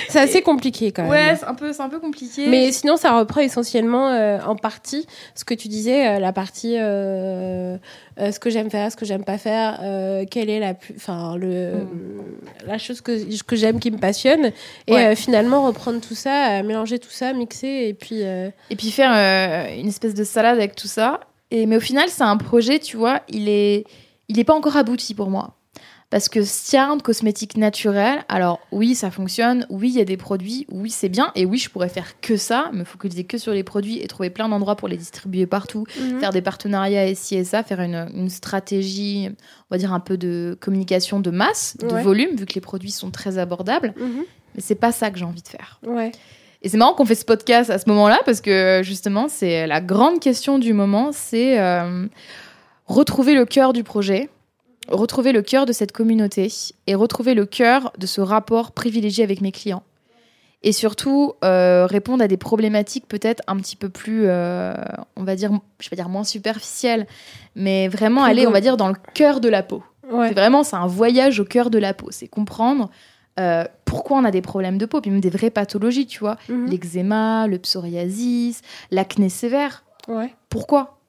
[0.10, 1.12] C'est assez compliqué quand même.
[1.12, 2.48] Ouais, c'est un peu, c'est un peu compliqué.
[2.48, 6.76] Mais sinon, ça reprend essentiellement euh, en partie ce que tu disais, euh, la partie
[8.20, 10.94] euh, ce que j'aime faire, ce que j'aime pas faire, euh, quelle est la plus,
[10.98, 11.86] enfin le
[12.66, 14.52] la chose que que j'aime qui me passionne,
[14.88, 15.06] et Ouais.
[15.08, 19.12] euh, finalement reprendre tout ça, mélanger tout ça, mixer, et puis Et puis faire
[19.78, 21.20] une espèce de salade avec tout ça.
[21.52, 23.86] Et, mais au final, c'est un projet, tu vois, il est,
[24.30, 25.56] il est pas encore abouti pour moi.
[26.12, 30.68] Parce que Stiarn, cosmétique naturelle, alors oui, ça fonctionne, oui, il y a des produits,
[30.70, 33.64] oui, c'est bien, et oui, je pourrais faire que ça, me focaliser que sur les
[33.64, 35.86] produits et trouver plein d'endroits pour les distribuer partout,
[36.20, 40.02] faire des partenariats et ci et ça, faire une, une stratégie, on va dire un
[40.02, 42.04] peu de communication de masse, de Ouais.
[42.04, 44.24] volume, vu que les produits sont très abordables, Mhm.
[44.56, 45.80] mais c'est pas ça que j'ai envie de faire.
[45.88, 46.12] ouais,
[46.62, 49.80] Et c'est marrant qu'on fait ce podcast à ce moment-là parce que justement, c'est la
[49.80, 52.06] grande question du moment, c'est euh,
[52.86, 54.30] retrouver le cœur du projet,
[54.90, 56.52] retrouver le cœur de cette communauté
[56.88, 59.84] et retrouver le cœur de ce rapport privilégié avec mes clients.
[60.64, 64.74] Et surtout, euh, répondre à des problématiques peut-être un petit peu plus, euh,
[65.16, 67.08] on va dire, je vais dire moins superficielles,
[67.56, 69.84] mais vraiment aller, on va dire, dans le cœur de la peau.
[70.12, 72.12] ouais, C'est vraiment, c'est un voyage au cœur de la peau.
[72.12, 72.92] C'est comprendre
[73.40, 76.38] euh, pourquoi on a des problèmes de peau, puis même des vraies pathologies, tu vois.
[76.48, 76.68] Mhm.
[76.70, 79.84] L'eczéma, le psoriasis, l'acné sévère.
[80.08, 81.01] ouais, Pourquoi?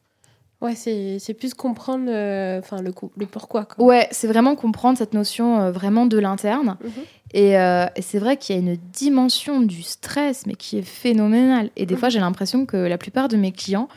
[0.62, 3.64] Ouais, c'est plus comprendre euh, le, pourquoi.
[3.66, 3.84] Quoi.
[3.84, 6.76] Ouais, c'est vraiment comprendre cette notion euh, vraiment de l'interne.
[6.82, 6.90] Mhm.
[7.34, 10.82] Et, euh, et c'est vrai qu'il y a une dimension du stress, mais qui est
[10.82, 11.70] phénoménale.
[11.76, 12.00] Et des Mhm.
[12.00, 13.88] fois, j'ai l'impression que la plupart de mes clients,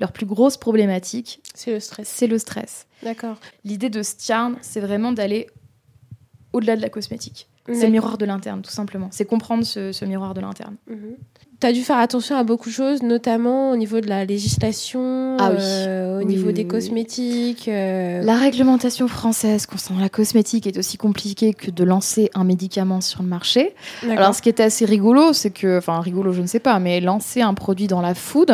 [0.00, 2.08] leur plus grosse problématique, C'est le stress.
[2.08, 2.86] c'est le stress.
[3.02, 3.36] D'accord.
[3.64, 5.46] L'idée de Stjarn, c'est vraiment d'aller
[6.52, 7.46] au-delà de la cosmétique.
[7.72, 9.08] C'est le miroir de l'interne, tout simplement.
[9.10, 10.76] C'est comprendre ce, ce miroir de l'interne.
[11.60, 15.36] Tu as dû faire attention à beaucoup de choses, notamment au niveau de la législation,
[15.40, 15.56] Ah oui.
[15.60, 16.68] euh, au Oui, niveau oui, des oui.
[16.68, 17.66] cosmétiques.
[17.68, 23.00] euh, La réglementation française concernant la cosmétique est aussi compliquée que de lancer un médicament
[23.00, 23.74] sur le marché.
[24.08, 27.00] Alors, ce qui était assez rigolo, c'est que, enfin, rigolo, je ne sais pas, mais
[27.00, 28.52] lancer un produit dans la food,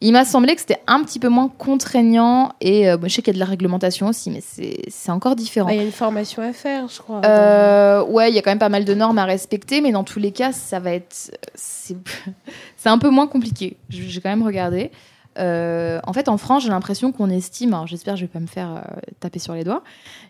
[0.00, 2.52] il m'a semblé que c'était un petit peu moins contraignant.
[2.60, 5.34] Et euh, bon, je sais qu'il y a de la réglementation aussi, mais c'est encore
[5.34, 5.68] différent.
[5.70, 7.20] Il y a une formation à faire, je crois.
[7.24, 10.04] Euh, ouais, il y a quand même pas mal de normes à respecter, mais dans
[10.04, 11.32] tous les cas, ça va être.
[11.54, 11.96] C'est
[12.84, 13.76] un peu moins compliqué.
[13.88, 14.92] J'ai quand même regardé.
[15.36, 18.40] Euh, en fait, en France, j'ai l'impression qu'on estime, alors j'espère que je vais pas
[18.40, 19.84] me faire euh, taper sur les doigts,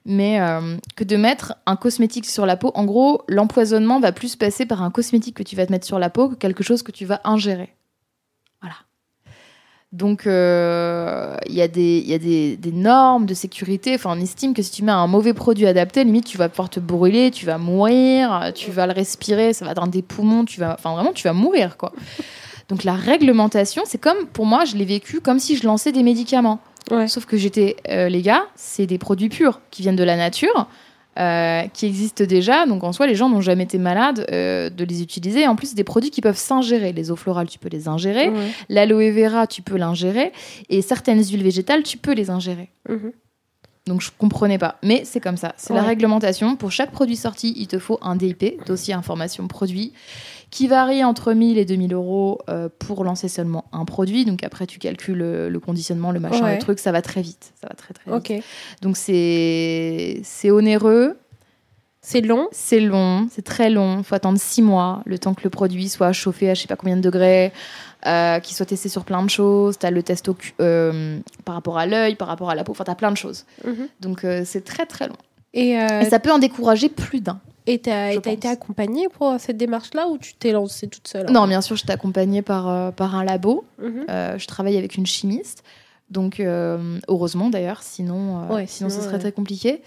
[0.05, 0.39] mais
[0.97, 4.83] que de mettre un cosmétique sur la peau, en gros, l'empoisonnement va plus passer par
[4.83, 7.05] un cosmétique que tu vas te mettre sur la peau que quelque chose que tu
[7.05, 7.75] vas ingérer.
[9.93, 13.95] Donc, euh, il y a, des, y a des, des normes de sécurité.
[13.95, 16.69] Enfin, on estime que si tu mets un mauvais produit adapté, limite, tu vas pouvoir
[16.69, 20.61] te brûler, tu vas mourir, tu vas le respirer, ça va atteindre des poumons, tu
[20.61, 21.93] vas, enfin, vraiment, tu vas mourir, quoi.
[22.69, 26.03] Donc, la réglementation, c'est comme, pour moi, je l'ai vécu comme si je lançais des
[26.03, 26.61] médicaments.
[26.91, 27.09] Ouais.
[27.09, 30.69] Sauf que j'étais, euh, les gars, c'est des produits purs qui viennent de la nature.
[31.19, 34.85] Euh, qui existent déjà, donc en soi les gens n'ont jamais été malades euh, de
[34.85, 35.47] les utiliser.
[35.47, 36.93] En plus, c'est des produits qui peuvent s'ingérer.
[36.93, 38.31] Les eaux florales, tu peux les ingérer.
[38.69, 40.33] L'aloe vera, tu peux l'ingérer.
[40.69, 42.71] Et certaines huiles végétales, tu peux les ingérer.
[42.89, 43.13] Mhm.
[43.89, 44.77] Donc je comprenais pas.
[44.85, 45.55] Mais c'est comme ça.
[45.57, 46.55] C'est la réglementation.
[46.55, 49.93] Pour chaque produit sorti, il te faut un DIP, dossier information produit,
[50.51, 54.25] qui varie entre 1000 et 2000 euros euh, pour lancer seulement un produit.
[54.25, 56.55] Donc après, tu calcules le, le conditionnement, le machin, Ouais.
[56.55, 56.79] le truc.
[56.79, 57.53] Ça va très vite.
[57.61, 58.45] Ça va très très vite.
[58.83, 61.19] Donc c'est onéreux.
[62.01, 62.49] C'est long.
[62.53, 63.99] C'est long, c'est très long.
[63.99, 66.69] Il faut attendre six mois, le temps que le produit soit chauffé à je sais
[66.69, 67.53] pas combien de degrés,
[68.07, 69.79] euh, qu'il soit testé sur plein de choses.
[69.79, 72.73] Tu as le test au euh, par rapport à l'œil, par rapport à la peau.
[72.73, 73.45] Enfin, tu as plein de choses.
[73.67, 73.89] Mhm.
[74.01, 75.17] Donc, c'est très très long.
[75.53, 77.41] Et euh, Et ça peut en décourager plus d'un.
[77.73, 81.47] Et et t'as été accompagnée pour cette démarche-là ou tu t'es lancée toute seule Non,
[81.47, 83.65] bien sûr, je t'ai accompagnée par, euh, par un labo.
[83.81, 84.07] Mhm.
[84.09, 85.63] Euh, je travaille avec une chimiste.
[86.11, 89.19] Donc, euh, heureusement d'ailleurs, sinon, euh, Ouais, sinon, ce serait ouais.
[89.19, 89.83] très compliqué.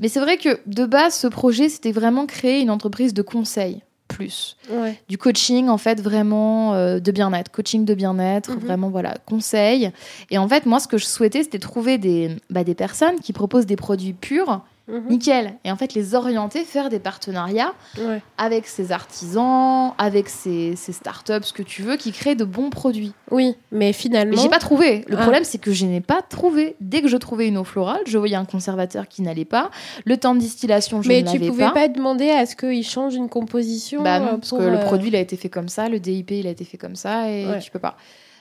[0.00, 3.80] Mais c'est vrai que de base, ce projet, c'était vraiment créer une entreprise de conseil
[4.08, 4.58] plus.
[4.70, 5.00] Ouais.
[5.08, 8.58] du coaching en fait vraiment euh, de bien-être coaching de bien-être Mhm.
[8.58, 9.90] vraiment voilà conseil
[10.30, 13.32] et en fait moi ce que je souhaitais c'était trouver des, bah, des personnes qui
[13.32, 15.08] proposent des produits purs Mhm.
[15.10, 18.20] nickel et en fait les orienter faire des partenariats Ouais.
[18.36, 22.68] avec ces artisans avec ces, ces startups ce que tu veux qui créent de bons
[22.70, 24.34] produits Oui, mais finalement.
[24.36, 25.22] mais j'ai pas trouvé le Ah.
[25.22, 28.18] problème c'est que je n'ai pas trouvé dès que je trouvais une eau florale je
[28.18, 29.70] voyais un conservateur qui n'allait pas
[30.04, 32.84] le temps de distillation je mais ne tu l'avais pouvais pas, demander à ce qu'ils
[32.84, 35.68] changent une composition Bah euh, parce que le euh, produit il a été fait comme
[35.68, 37.60] ça, le DIP il a été fait comme ça et Ouais.
[37.60, 37.96] tu peux pas.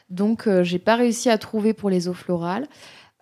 [0.10, 2.68] Donc euh, j'ai pas réussi à trouver pour les eaux florales.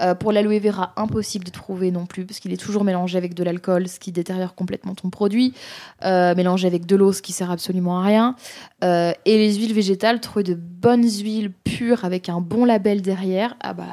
[0.02, 3.34] Euh, pour l'aloe vera, impossible de trouver non plus, parce qu'il est toujours mélangé avec
[3.34, 5.54] de l'alcool, ce qui détériore complètement ton produit.
[6.04, 8.36] Euh, mélangé avec de l'eau, ce qui sert absolument à rien.
[8.84, 13.56] Euh, et les huiles végétales, trouver de bonnes huiles pures avec un bon label derrière,
[13.62, 13.86] ah bah,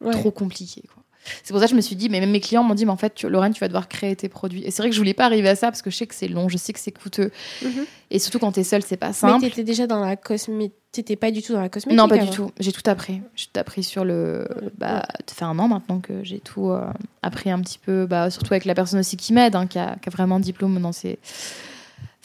[0.00, 0.12] ouais.
[0.12, 0.82] trop compliqué.
[0.92, 1.03] Quoi.
[1.42, 2.92] C'est pour ça que je me suis dit, mais même mes clients m'ont dit, mais
[2.92, 4.62] en fait, tu- Lorraine, tu vas devoir créer tes produits.
[4.64, 6.14] Et c'est vrai que je voulais pas arriver à ça, parce que je sais que
[6.14, 7.30] c'est long, je sais que c'est coûteux.
[7.62, 7.84] Mhm.
[8.10, 9.40] Et surtout quand t'es seule, c'est pas Mais simple.
[9.40, 10.74] t'étais déjà dans la cosmétique.
[10.92, 11.98] T'étais pas du tout dans la cosmétique.
[11.98, 12.52] Non, pas du tout.
[12.60, 13.20] J'ai tout appris.
[13.34, 14.46] J'ai tout appris sur le.
[14.78, 16.84] Bah, ça fait un an maintenant que j'ai tout euh,
[17.22, 19.96] appris un petit peu, bah, surtout avec la personne aussi qui m'aide, hein, qui, a,
[20.00, 21.18] qui a vraiment un diplôme dans ces.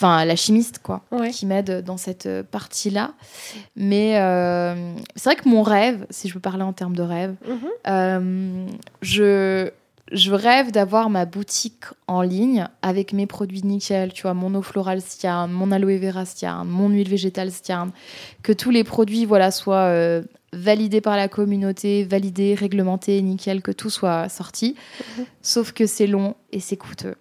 [0.02, 1.30] Enfin, la chimiste, quoi, Ouais.
[1.30, 3.12] qui m'aide dans cette euh, partie-là.
[3.76, 7.36] Mais euh, c'est vrai que mon rêve, si je veux parler en termes de rêve,
[7.46, 7.58] Mhm.
[7.88, 8.66] euh,
[9.02, 9.70] je,
[10.14, 14.62] je rêve d'avoir ma boutique en ligne avec mes produits nickel, tu vois, mon eau
[14.62, 17.92] florale Stiarn, mon aloe vera Stiarn, mon huile végétale Stiarn,
[18.42, 23.72] que tous les produits voilà, soient euh, validés par la communauté, validés, réglementés, nickel, que
[23.74, 24.76] tout soit sorti.
[25.18, 25.26] Mhm.
[25.42, 27.16] Sauf que c'est long et c'est coûteux.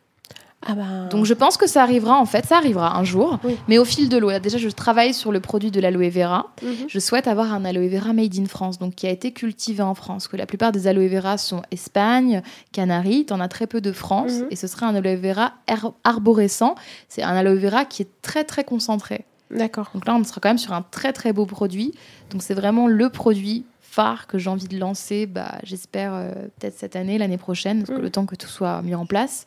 [0.66, 1.07] Ah bah.
[1.11, 3.57] Donc je pense que ça arrivera en fait, ça arrivera un jour, Oui.
[3.68, 4.37] mais au fil de l'eau.
[4.40, 6.49] Déjà, je travaille sur le produit de l'aloe vera.
[6.62, 6.75] Mhm.
[6.88, 9.94] Je souhaite avoir un aloe vera made in France, donc qui a été cultivé en
[9.94, 10.27] France.
[10.27, 12.42] Que la plupart des aloe vera sont Espagne,
[12.73, 13.27] Canaries.
[13.27, 14.47] T'en as très peu de France, Mhm.
[14.51, 16.75] et ce serait un aloe vera ar- arborescent.
[17.09, 19.25] C'est un aloe vera qui est très très concentré.
[19.53, 19.90] D'accord.
[19.94, 21.94] Donc là, on sera quand même sur un très très beau produit.
[22.31, 25.25] Donc c'est vraiment le produit phare que j'ai envie de lancer.
[25.27, 28.03] Bah, j'espère euh, peut-être cette année, l'année prochaine, parce que Mhm.
[28.03, 29.47] le temps que tout soit mis en place.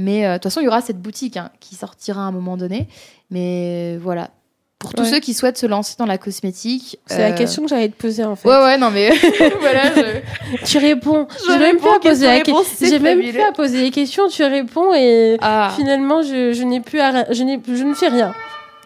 [0.00, 2.30] Mais euh, de toute façon, il y aura cette boutique hein, qui sortira à un
[2.32, 2.86] moment donné.
[3.32, 4.30] Mais euh, voilà,
[4.78, 5.10] pour tous Ouais.
[5.10, 7.00] ceux qui souhaitent se lancer dans la cosmétique.
[7.06, 8.48] C'est la euh, question que j'allais te poser en fait.
[8.48, 9.10] Ouais, ouais, non, mais
[9.60, 9.92] voilà.
[9.96, 11.26] je- Tu réponds.
[11.44, 14.28] Je J'ai même plus poser la c'est J'ai même plus à poser les questions.
[14.28, 18.08] Tu réponds et Ah, finalement je, je n'ai plus à, je n'ai je ne fais
[18.08, 18.32] rien.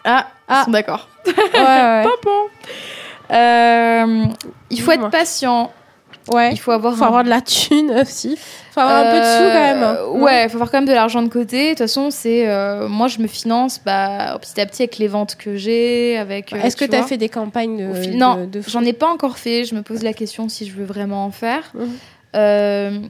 [0.03, 0.61] ah, Ah.
[0.61, 1.07] ils sont d'accord.
[1.27, 2.03] Ouais ouais.
[3.31, 4.25] Euh,
[4.69, 5.71] il faut être patient.
[6.31, 6.51] Ouais.
[6.51, 8.37] Il faut avoir, Faut un- avoir de la thune aussi.
[8.71, 9.83] Faut avoir un peu de sous quand même.
[9.83, 11.65] Euh, Ouais, il faut avoir quand même de l'argent de côté.
[11.65, 15.07] De toute façon, c'est euh, moi je me finance bah, petit à petit avec les
[15.07, 16.53] ventes que j'ai, avec.
[16.53, 18.93] euh, Est-ce que tu as fait des campagnes de, fil- de- non, de J'en ai
[18.93, 19.65] pas encore fait.
[19.65, 21.71] Je me pose la question si je veux vraiment en faire.
[21.73, 23.09] Mhm.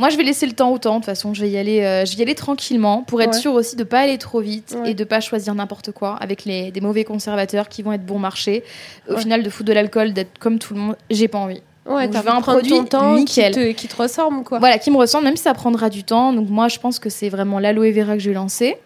[0.00, 0.92] Moi, je vais laisser le temps au temps.
[0.92, 3.32] De toute façon, je vais y aller, euh, je vais y aller tranquillement pour être
[3.34, 3.40] Ouais.
[3.40, 4.92] sûre aussi de pas aller trop vite Ouais.
[4.92, 8.20] et de pas choisir n'importe quoi avec les, des mauvais conservateurs qui vont être bon
[8.20, 8.62] marché.
[9.08, 9.20] Au Ouais.
[9.20, 11.62] final, de foutre de l'alcool, d'être comme tout le monde, j'ai pas envie.
[11.88, 13.52] Ouais, t'as un produit ton temps nickel.
[13.52, 14.58] Qui, te, qui te ressemble quoi.
[14.58, 16.32] Voilà, qui me ressemble, même si ça prendra du temps.
[16.32, 18.76] Donc moi, je pense que c'est vraiment l'aloe vera que je vais lancer.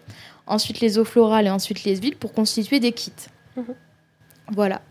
[0.47, 3.11] Ensuite, les eaux florales et ensuite les huiles pour constituer des kits.
[3.55, 3.75] Mhm.
[4.51, 4.81] Voilà.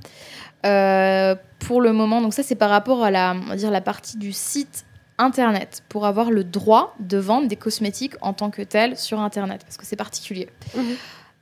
[0.65, 3.81] Euh, pour le moment, donc ça c'est par rapport à la, on va dire la
[3.81, 4.85] partie du site
[5.19, 9.63] internet pour avoir le droit de vendre des cosmétiques en tant que tel sur internet
[9.65, 10.49] parce que c'est particulier.
[10.77, 10.97] Mhm.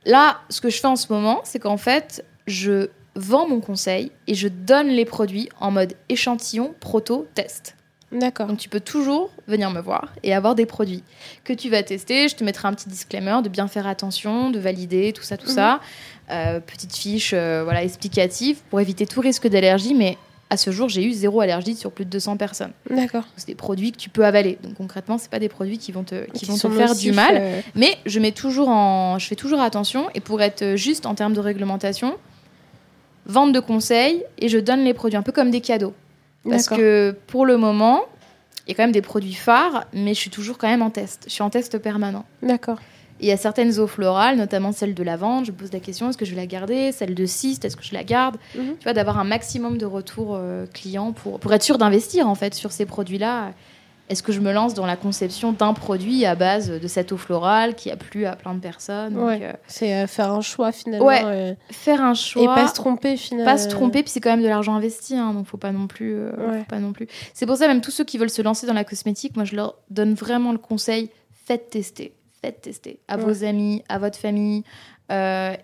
[0.05, 4.11] Là, ce que je fais en ce moment, c'est qu'en fait, je vends mon conseil
[4.27, 7.75] et je donne les produits en mode échantillon, proto, test.
[8.11, 8.47] D'accord.
[8.47, 11.01] Donc tu peux toujours venir me voir et avoir des produits
[11.45, 12.27] que tu vas tester.
[12.27, 15.47] Je te mettrai un petit disclaimer de bien faire attention, de valider, tout ça, tout
[15.47, 15.55] Mhm.
[15.55, 15.79] ça.
[16.29, 19.93] Euh, petite fiche euh, voilà, explicative pour éviter tout risque d'allergie.
[19.93, 20.17] Mais
[20.49, 22.73] à ce jour, j'ai eu zéro allergie sur plus de 200 personnes.
[22.89, 23.23] D'accord.
[23.37, 24.57] C'est des produits que tu peux avaler.
[24.61, 27.13] Donc concrètement, c'est pas des produits qui vont te, qui vont te faire nocifs, du
[27.13, 27.37] mal.
[27.39, 31.15] euh, Mais je mets toujours en, je fais toujours attention et pour être juste en
[31.15, 32.17] termes de réglementation,
[33.25, 35.93] vente de conseils et je donne les produits un peu comme des cadeaux.
[36.49, 38.01] Parce que pour le moment,
[38.65, 40.89] il y a quand même des produits phares, mais je suis toujours quand même en
[40.89, 41.25] test.
[41.27, 42.25] Je suis en test permanent.
[42.41, 42.79] D'accord.
[43.19, 46.09] Il y a certaines eaux florales, notamment celle de lavande, je me pose la question
[46.09, 46.91] est-ce que je vais la garder?
[46.91, 48.37] Celle de cyste, est-ce que je la garde?
[48.55, 48.77] Mhm.
[48.79, 52.33] Tu vois, d'avoir un maximum de retours euh, clients pour, pour être sûr d'investir en
[52.33, 53.51] fait sur ces produits-là.
[54.11, 57.17] Est-ce que je me lance dans la conception d'un produit à base de cette eau
[57.17, 59.39] florale qui a plu à plein de personnes Ouais.
[59.41, 61.05] euh, C'est euh, faire un choix finalement.
[61.05, 63.49] Ouais, euh, Faire un choix et pas se tromper finalement.
[63.53, 65.87] pas se tromper puis c'est quand même de l'argent investi hein, donc faut pas non
[65.87, 66.59] plus euh, Ouais.
[66.59, 68.73] faut pas non plus c'est pour ça même tous ceux qui veulent se lancer dans
[68.73, 71.09] la cosmétique moi je leur donne vraiment le conseil
[71.45, 73.23] faites tester faites tester à Ouais.
[73.23, 74.63] vos amis à votre famille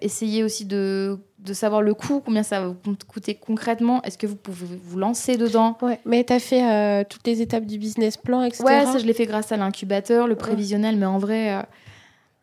[0.01, 4.25] essayez aussi de, de savoir le coût combien ça va vous coûter concrètement est-ce que
[4.27, 5.77] vous pouvez vous lancer dedans?
[5.81, 8.63] Ouais, mais t'as fait euh, toutes les étapes du business plan, etc.
[8.65, 11.61] ouais ça je l'ai fait grâce à l'incubateur le prévisionnel mais en vrai euh,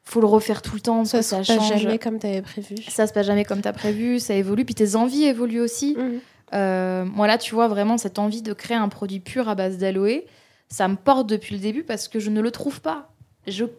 [0.05, 2.19] faut le refaire tout le temps ça parce se que passe ça change jamais comme
[2.19, 2.77] t'avais prévu.
[2.89, 6.21] ça se passe jamais comme t'as prévu ça évolue puis tes envies évoluent aussi Mhm.
[6.55, 9.77] euh, moi là, tu vois vraiment cette envie de créer un produit pur à base
[9.79, 10.23] d'aloe,
[10.69, 13.11] ça me porte depuis le début parce que je ne le trouve pas.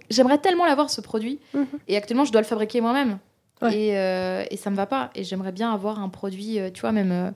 [0.10, 1.66] J'aimerais tellement l'avoir ce produit Mhm.
[1.88, 3.18] et actuellement je dois le fabriquer moi-même
[3.62, 3.76] Ouais.
[3.78, 5.10] et, euh, et ça me va pas.
[5.16, 7.32] Et j'aimerais bien avoir un produit, euh, tu vois même, euh,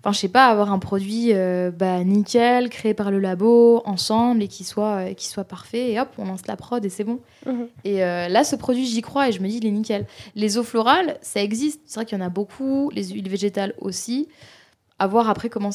[0.00, 4.42] enfin je sais pas, avoir un produit euh, bah, nickel créé par le labo ensemble
[4.42, 7.18] et qui soit qui soit parfait et hop on lance la prod et c'est bon.
[7.46, 7.66] Mhm.
[7.84, 10.06] Et euh, là, ce produit, j'y crois et je me dis, il est nickel.
[10.34, 11.82] Les eaux florales, ça existe.
[11.84, 12.90] C'est vrai qu'il y en a beaucoup.
[12.94, 14.28] Les huiles végétales aussi.
[15.02, 15.70] À voir après comment.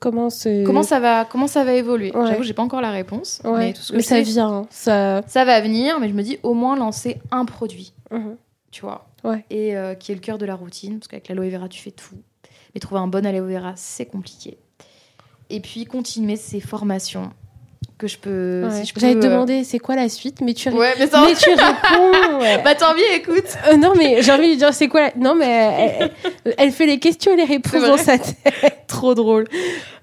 [0.00, 0.28] Comment,
[0.66, 2.12] comment, ça, va, comment ça va évoluer.
[2.14, 2.26] Ouais.
[2.26, 3.40] J'avoue, j'ai pas encore la réponse.
[3.44, 3.58] Ouais.
[3.58, 4.48] Mais tout ce que mais ça sais, vient.
[4.50, 4.66] hein.
[4.68, 5.22] Ça.
[5.26, 5.98] ça va venir.
[5.98, 8.36] Mais je me dis, au moins lancer un produit, Mhm.
[8.70, 9.06] tu vois.
[9.24, 9.44] Ouais.
[9.50, 10.98] Et euh, qui est le cœur de la routine.
[10.98, 12.16] Parce qu'avec l'aloe vera, tu fais tout.
[12.74, 14.58] Mais trouver un bon aloe vera, c'est compliqué.
[15.50, 17.30] Et puis continuer ces formations
[17.98, 18.62] que je peux.
[18.64, 18.80] Ouais.
[18.80, 21.06] Si je peux J'allais te euh, demander c'est quoi la suite, mais tu, Ouais, mais
[21.06, 21.22] ça.
[21.26, 22.38] mais tu réponds.
[22.40, 22.62] ouais.
[22.64, 23.44] Bah tant mieux, écoute.
[23.68, 25.12] Euh, non, mais j'ai envie de lui dire c'est quoi la...
[25.16, 28.84] Non, mais elle, elle- fait les questions et les réponses dans sa tête.
[28.86, 29.46] trop drôle.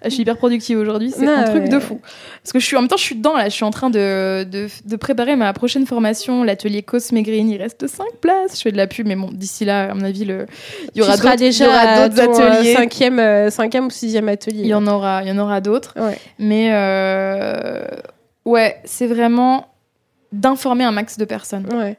[0.03, 1.69] Je suis hyper productive aujourd'hui, c'est un truc ouais.
[1.69, 1.99] de fou.
[2.43, 3.89] Parce que je suis en même temps, je suis dedans là, je suis en train
[3.89, 7.49] de, de, de préparer ma prochaine formation, l'atelier Cosme Green.
[7.49, 8.57] Il reste 5 places.
[8.57, 10.45] Je fais de la pub, mais bon, d'ici là, à mon avis, le...
[10.93, 12.75] il y aura d'autres euh, ateliers.
[12.75, 14.61] cinquième, euh, cinquième ou sixième atelier.
[14.61, 15.93] Il y en aura, il y en aura d'autres.
[15.99, 16.17] Ouais.
[16.37, 17.85] Mais euh,
[18.45, 19.67] ouais, c'est vraiment
[20.31, 21.65] d'informer un max de personnes.
[21.73, 21.97] Ouais.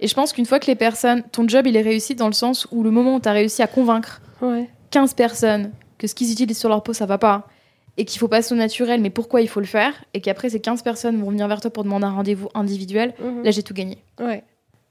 [0.00, 2.32] Et je pense qu'une fois que les personnes, ton job il est réussi dans le
[2.32, 4.68] sens où le moment où tu as réussi à convaincre Ouais.
[4.90, 7.46] 15 personnes que ce qu'ils utilisent sur leur peau, ça va pas,
[7.96, 10.60] et qu'il faut passer au naturel, mais pourquoi il faut le faire, et qu'après ces
[10.60, 13.42] 15 personnes vont venir vers toi pour demander un rendez-vous individuel, Mhm.
[13.44, 13.98] là j'ai tout gagné.
[14.20, 14.44] Ouais.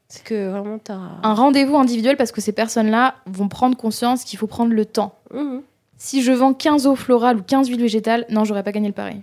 [0.10, 1.00] C'est que vraiment t'as.
[1.24, 5.15] Un rendez-vous individuel parce que ces personnes-là vont prendre conscience qu'il faut prendre le temps.
[5.34, 5.62] Mhm.
[5.98, 8.93] Si je vends 15 eaux florales ou 15 huiles végétales, non, j'aurais pas gagné le
[8.93, 9.22] pari.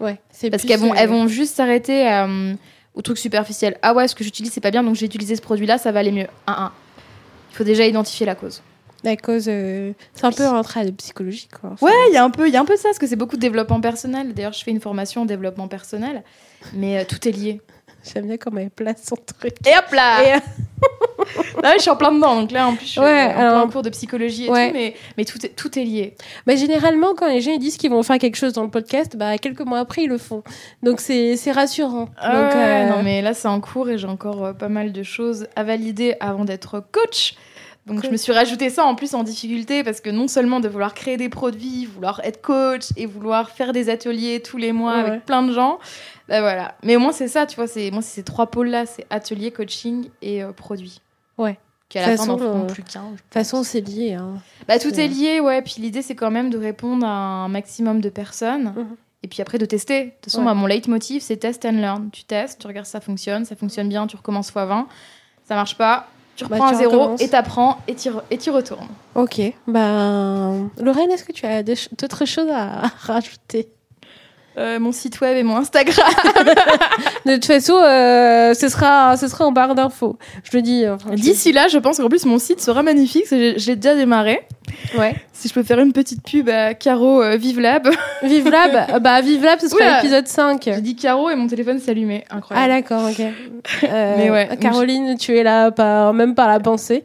[0.00, 0.20] Ouais.
[0.30, 2.54] C'est Parce qu'elles vont, elles vont juste s'arrêter euh,
[2.94, 3.78] au truc superficiel.
[3.82, 6.00] Ah ouais, ce que j'utilise c'est pas bien, donc j'ai utilisé ce produit-là, ça va
[6.00, 6.26] aller mieux.
[6.46, 6.72] Un, un.
[7.52, 8.62] Il faut déjà identifier la cause.
[9.04, 9.46] La cause.
[9.48, 11.70] euh, C'est un peu un trait de psychologie, quoi.
[11.72, 13.06] Enfin, Ouais, il y a un peu, il y a un peu ça, parce que
[13.06, 14.32] c'est beaucoup de développement personnel.
[14.34, 16.22] D'ailleurs, je fais une formation en développement personnel,
[16.74, 17.60] mais euh, tout est lié.
[18.12, 19.54] J'aime bien comment elle place son truc.
[19.64, 20.38] Et hop là Et, euh,
[21.62, 23.62] Là, je suis en plein dedans, donc là, en plus, je suis Ouais, en alors-
[23.62, 24.68] plein cours de psychologie et Ouais.
[24.68, 26.16] tout, mais, mais tout, est, tout est lié.
[26.48, 29.16] Mais généralement, quand les gens ils disent qu'ils vont faire quelque chose dans le podcast,
[29.16, 30.42] bah, quelques mois après, ils le font.
[30.82, 32.08] Donc, c'est rassurant.
[32.18, 35.02] Ah Donc, ouais, non, mais là, c'est en cours et j'ai encore pas mal de
[35.04, 37.34] choses à valider avant d'être coach.
[37.86, 38.06] Donc, Cool.
[38.06, 40.94] je me suis rajouté ça en plus en difficulté parce que non seulement de vouloir
[40.94, 45.00] créer des produits, vouloir être coach et vouloir faire des ateliers tous les mois Ouais.
[45.00, 45.78] avec plein de gens,
[46.28, 46.76] bah voilà.
[46.84, 49.50] Mais au moins, c'est ça, tu vois, c'est moi, c'est ces trois pôles-là c'est atelier,
[49.50, 51.00] coaching et euh, produit.
[51.38, 51.58] Ouais.
[51.88, 53.02] Qui à la fin n'en euh, plus qu'un.
[53.10, 54.14] De toute façon, c'est lié.
[54.14, 54.34] hein.
[54.68, 55.60] Bah, tout est lié, ouais.
[55.60, 58.72] Puis l'idée, c'est quand même de répondre à un maximum de personnes.
[58.76, 58.96] Mhm.
[59.24, 60.04] Et puis après, de tester.
[60.04, 60.54] De toute façon, Ouais.
[60.54, 62.10] mon leitmotiv, c'est test and learn.
[62.10, 63.44] Tu testes, tu regardes si ça fonctionne.
[63.44, 64.86] Ça fonctionne bien, tu recommences x 20.
[65.44, 68.50] Ça marche pas, tu Bah, reprends tu à zéro et t'apprends et tu et tu
[68.50, 68.88] retournes.
[69.14, 69.40] Ok.
[69.66, 73.68] Ben, Lorraine, est-ce que tu as d'autres choses à rajouter?
[74.58, 76.06] Euh, mon site web et mon Instagram.
[77.24, 80.18] De toute façon, euh, ce, sera, ce sera en barre d'infos.
[80.44, 80.86] Je le dis.
[80.86, 83.24] enfin, je le D'ici là, je pense qu'en plus, mon site sera magnifique.
[83.30, 84.46] que j'ai- J'ai déjà démarré.
[84.98, 85.14] Ouais.
[85.32, 87.88] Si je peux faire une petite pub à Caro euh, Vive Lab.
[88.22, 90.62] Vive Lab, euh, bah Vive Lab, ce sera l'épisode 5.
[90.64, 92.24] J'ai dit Caro et mon téléphone s'est allumé.
[92.30, 92.68] Ah Incroyable.
[92.72, 93.20] d'accord, ok.
[93.84, 97.02] Euh, Mais ouais, Caroline, tu es là par, même par la pensée.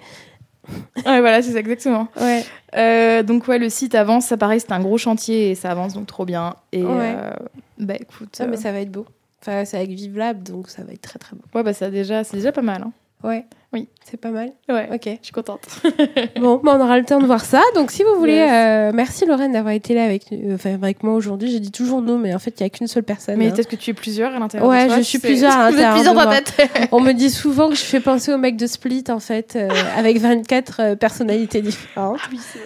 [1.06, 2.08] ouais, voilà, c'est ça exactement.
[2.20, 2.44] Ouais.
[2.76, 5.94] Euh, donc ouais, le site avance, ça pareil, c'est un gros chantier et ça avance
[5.94, 6.56] donc trop bien.
[6.72, 7.16] Et Ouais.
[7.16, 7.32] euh,
[7.78, 9.06] bah écoute, Ah, mais ça va être beau.
[9.42, 11.44] Enfin, c'est avec Vive Lab, donc ça va être très très beau.
[11.54, 12.82] ouais bah ça déjà, c'est déjà pas mal.
[12.84, 12.92] Hein.
[13.24, 13.46] Ouais.
[13.74, 13.90] Oui.
[14.10, 14.54] C'est pas mal.
[14.70, 15.02] Ouais, Ok.
[15.06, 15.68] je suis contente.
[16.40, 17.62] Bon, bah, on aura le temps de voir ça.
[17.76, 18.52] Donc, si vous voulez, Yes.
[18.52, 21.52] euh, merci Lorraine d'avoir été là avec, euh, enfin, avec moi aujourd'hui.
[21.52, 23.36] J'ai dit toujours nous, mais en fait, il n'y a qu'une seule personne.
[23.38, 23.52] Mais hein.
[23.52, 24.70] peut-être que tu es plusieurs à l'intérieur.
[24.70, 26.88] Ouais, de toi, je suis plusieurs à Vous êtes l'intérieur plusieurs de moi.
[26.94, 29.68] On me dit souvent que je fais penser au mec de Split, en fait, euh,
[29.98, 32.20] avec 24 euh, personnalités différentes.
[32.32, 32.60] Oui, c'est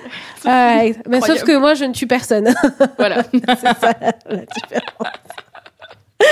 [0.47, 0.91] vrai.
[0.91, 2.53] Ouais, mais sauf que moi, je ne tue personne.
[2.99, 3.23] Voilà.
[3.33, 3.93] C'est ça
[4.29, 5.07] la différence.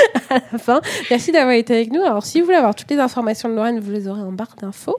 [0.30, 0.82] à la fin.
[1.10, 2.02] Merci d'avoir été avec nous.
[2.04, 4.56] Alors, si vous voulez avoir toutes les informations de Lorraine, vous les aurez en barre
[4.62, 4.98] d'infos.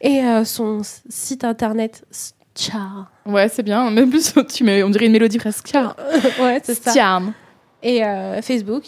[0.00, 2.04] Et euh, son site internet,
[2.54, 3.04] Ciao.
[3.26, 3.90] Ouais, c'est bien.
[3.90, 5.68] Même plus, tu mets, on dirait une mélodie presque.
[5.68, 5.90] Ciao.
[6.42, 6.90] ouais, c'est ça.
[6.90, 7.32] Stiam.
[7.82, 8.82] Et euh, Facebook,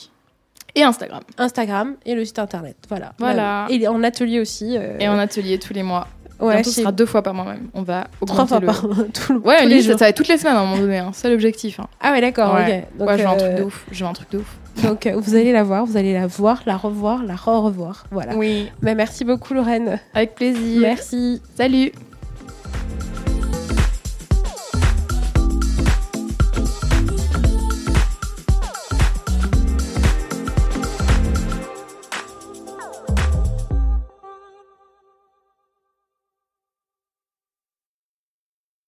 [0.74, 1.20] Et Instagram.
[1.38, 2.76] Instagram et le site internet.
[2.88, 3.12] Voilà.
[3.18, 3.66] Voilà.
[3.70, 4.76] Et en atelier aussi.
[4.76, 6.08] euh, Et en atelier tous les mois.
[6.40, 7.68] ouais, Bientôt, ce sera deux fois par mois même.
[7.72, 8.66] On va trois augmenter fois le...
[8.66, 8.80] par
[9.12, 9.92] tout le- Ouais, tous les jours.
[9.98, 10.98] ça va être toutes les semaines à un moment donné.
[10.98, 11.10] Hein.
[11.14, 11.78] C'est l'objectif.
[11.80, 11.86] Hein.
[12.00, 12.54] Ah ouais, d'accord.
[12.54, 12.86] Ouais.
[12.92, 12.98] ok.
[12.98, 13.86] Donc, ouais, je veux un truc de ouf.
[13.90, 14.56] Je veux un truc de ouf.
[14.82, 18.04] Donc euh, vous allez la voir, vous allez la voir, la revoir, la re-revoir.
[18.10, 18.36] Voilà.
[18.36, 18.68] Oui.
[18.80, 19.98] Mais merci beaucoup Lorraine.
[20.14, 20.80] Avec plaisir.
[20.80, 21.40] Merci.
[21.56, 21.92] Salut.